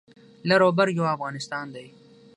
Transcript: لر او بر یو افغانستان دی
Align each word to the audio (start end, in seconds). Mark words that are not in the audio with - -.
لر 0.49 0.61
او 0.65 0.71
بر 0.77 0.87
یو 0.97 1.05
افغانستان 1.15 1.65
دی 1.75 1.87